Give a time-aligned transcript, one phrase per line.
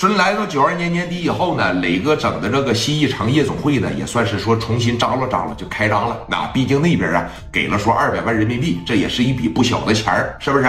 [0.00, 6.18] 说来到九二年年底以后呢，磊哥整的这个新一城夜总会呢，也算是说重新张罗张罗就开张了。
[6.26, 10.64] 那毕竟那边啊给了说二百万人民币，这也是一笔不小的钱儿，是不是？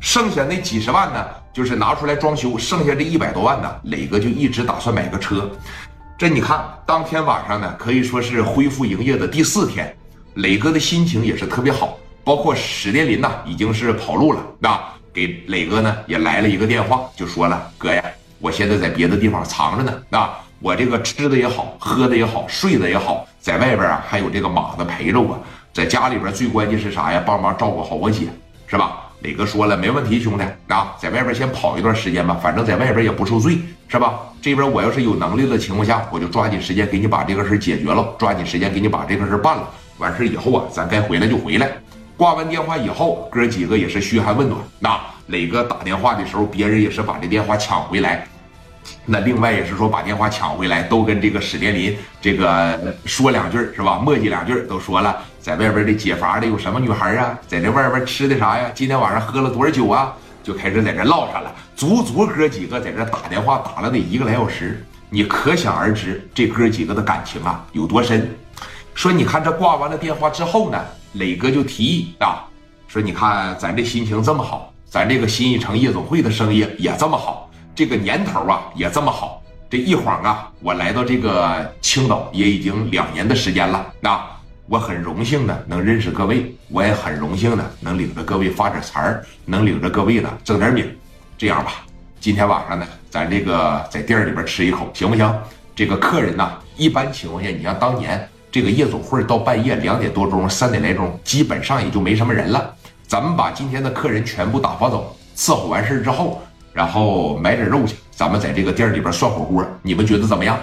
[0.00, 5.50] 剩下那几十万呢，就是拿出来装修，剩下这一百多万呢，磊哥就一直打算买个车。
[6.16, 9.94] 这你看，当天晚上呢，可以说是恢复营业的第四天，
[10.36, 11.98] 磊哥的心情也是特别好。
[12.24, 14.80] 包括史殿林呐，已经是跑路了，那
[15.12, 18.02] 给磊哥呢也来了一个电话，就说了：“哥呀。”
[18.40, 25.38] 我现在在别的地方藏着呢，啊，我这个吃的也好，喝的也好，睡的也好，在外边啊还有这个马子陪着我，
[25.74, 27.22] 在家里边最关键是啥呀？
[27.26, 28.28] 帮忙照顾好我姐，
[28.66, 29.02] 是吧？
[29.20, 34.18] 磊哥说了，没问题，兄弟啊，在外边先跑一段时间吧，反正在外边也不受罪，是吧？
[34.40, 39.68] 这边我要是有能力的情况下，我就抓紧时间给你把这个事解决了，抓紧时间给你把这个事办了。
[39.98, 41.70] 完事以后啊，咱该回来就回来。
[42.16, 44.58] 挂完电话以后，哥几个也是嘘寒问暖。
[44.78, 48.26] 那磊哥打电话的时候，别人也是把这电话抢回来。
[49.04, 53.98] 那另外也是说把电话抢回来，都跟这个史殿林这个说两句是吧？
[53.98, 57.38] 磨叽两句都说了，在外边的解乏的有什么女孩啊？
[57.46, 58.70] 在这外边吃的啥呀？
[58.74, 60.14] 今天晚上喝了多少酒啊？
[60.42, 68.34] 就开始在这唠上了，足足哥几个在这打电话打了得一个来小时，你可想而知这哥几个的感情啊有多深。
[68.94, 70.82] 说你看这挂完了电话之后呢，
[71.12, 72.44] 磊哥就提议啊，
[72.88, 77.49] 说你看咱这心情这么好，咱这个新一城夜总会的生意也这么好。
[77.80, 83.90] 这个年头啊也这么好，这一晃啊，我来到这个青岛也已经两年的时间了。
[84.00, 84.22] 那
[84.66, 90.84] 我很荣幸的能认识各位，我也很荣幸的能领着各位发点财儿，能领着各位呢挣点米。
[91.38, 91.86] 这样吧，
[92.20, 95.34] 今天晚上呢，咱这个在店里边吃一口，行不行？
[95.74, 102.74] 这个客人呢，一般情况下，你像当年这个夜总会到半夜两点多钟、三点来钟，基本上也就没什么人了。
[103.06, 106.42] 咱们把今天的客人全部打发走，伺候完事之后。
[106.72, 110.58] 然后买点肉去，咱们在这个店里边涮火锅，你们觉得怎么样？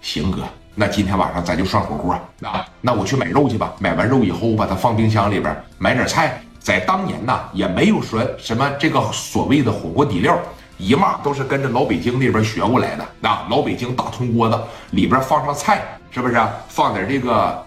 [0.00, 0.42] 行哥，
[0.74, 2.64] 那今天晚上咱就涮火锅啊！
[2.80, 3.72] 那我去买肉去吧。
[3.80, 6.40] 买完肉以后，我把它放冰箱里边，买点菜。
[6.58, 10.36] 在当年呐，也没有说什么这个所谓的火锅底料，
[10.78, 13.04] 一嘛都是跟着老北京那边学过来的。
[13.20, 14.60] 那老北京大铜锅子
[14.90, 16.40] 里边放上菜，是不是？
[16.68, 17.64] 放点这个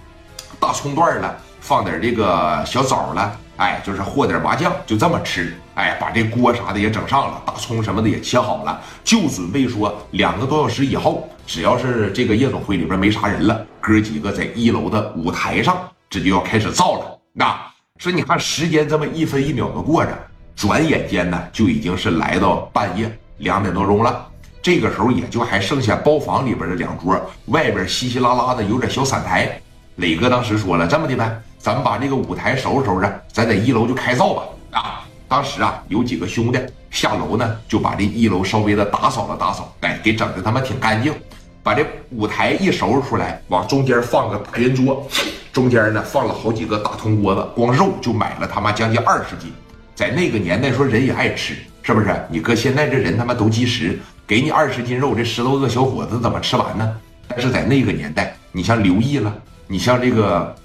[0.60, 3.36] 大葱段了，放点这个小枣了。
[3.56, 5.56] 哎，就是和点麻酱，就这么吃。
[5.74, 15.76] 哎，把这锅啥的也整上了，大葱什么的也切好了，就准备说两个多小时以后，只要是这个夜总会里边没啥人了，哥几个在一楼的舞台上，
[16.10, 17.18] 这就要开始造了。
[17.32, 17.56] 那
[17.98, 20.10] 说你看时间这么一分一秒的过着，
[20.56, 24.26] 转眼间呢，就已经是来到半夜两点多钟了。
[24.62, 29.60] 这个时候也就还剩下包房里边的两桌，外边稀稀拉拉的有点小散台。
[29.96, 31.40] 磊哥当时说了，这么的呗。
[31.64, 34.42] 咱们把这个舞台收拾收拾，咱在一楼就开灶吧。
[34.72, 36.60] 啊，当时啊，有几个兄弟
[36.90, 41.14] 下楼呢，就把这一楼稍微的打扫了打扫，哎，给整的他妈挺干净。
[41.62, 45.08] 把这舞台一收拾出来，往中间放个大圆桌，
[45.54, 49.50] 中间呢放了好几个大铜锅子，光肉就买了他妈将近二十斤。
[49.94, 52.14] 在那个年代说人也爱吃，是不是？
[52.28, 56.94] 你搁现在这人他妈都积食，给你二十斤肉，这十多个小伙子怎么吃完呢？
[57.26, 59.34] 但是在那个年代，你像刘毅了，
[59.66, 60.54] 你像这个。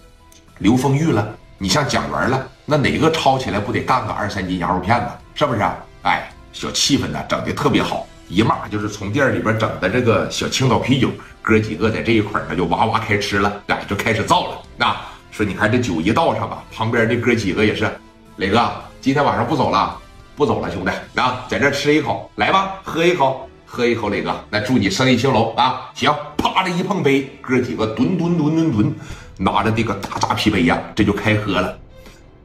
[0.60, 5.08] 刘凤玉了，你像蒋元了，那哪个抄起来不得干个二三斤羊肉片子？
[5.34, 5.62] 是不是？
[6.04, 8.06] 哎，小气氛呢，整的特别好。
[8.28, 11.10] 一码就是从店里边整的这个小青岛啤酒，
[11.42, 14.62] 哥几个在这一块儿呢就哇哇开吃了，哎，就开始造了。
[14.76, 14.96] 那
[15.32, 17.90] 说你看这酒一倒上吧，旁边这哥几个也是，
[18.36, 19.98] 磊哥今天晚上不走了，
[20.36, 25.90] 不走了，兄弟啊，在这吃一口，来吧，喝一口，喝一口，磊哥，那祝你生意兴隆啊！
[25.96, 28.96] 行，啪的一碰杯，哥几个吨吨吨吨吨。
[29.42, 31.80] 拿着这个大扎啤杯呀，这就开喝了。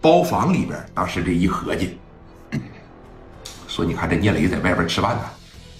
[0.00, 1.98] 包房里边，当时这一合计，
[3.66, 5.22] 说：“你看这聂磊在外边吃饭呢，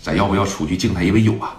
[0.03, 1.56] 咱要不要出去敬他一杯酒啊？”